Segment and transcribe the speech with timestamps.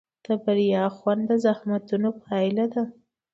[0.25, 2.83] د بریا خوند د زحمتونو پایله ده.